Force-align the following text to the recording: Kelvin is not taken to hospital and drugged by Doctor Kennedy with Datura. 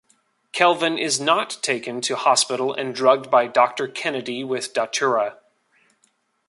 Kelvin 0.51 0.97
is 0.97 1.19
not 1.19 1.59
taken 1.61 2.01
to 2.01 2.15
hospital 2.15 2.73
and 2.73 2.95
drugged 2.95 3.29
by 3.29 3.45
Doctor 3.45 3.87
Kennedy 3.87 4.43
with 4.43 4.73
Datura. 4.73 5.37